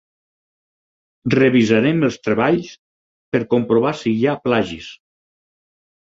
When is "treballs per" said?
2.29-3.43